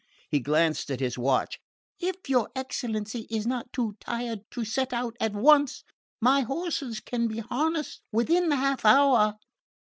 He 0.31 0.39
glanced 0.39 0.89
at 0.89 0.99
his 0.99 1.15
watch. 1.15 1.59
"If 1.99 2.27
your 2.27 2.49
excellency 2.55 3.27
is 3.29 3.45
not 3.45 3.71
too 3.71 3.97
tired 3.99 4.39
to 4.49 4.65
set 4.65 4.93
out 4.93 5.15
at 5.19 5.33
once, 5.33 5.83
my 6.19 6.41
horses 6.41 6.99
can 6.99 7.27
be 7.27 7.37
harnessed 7.37 8.01
within 8.11 8.49
the 8.49 8.55
half 8.55 8.83
hour." 8.83 9.35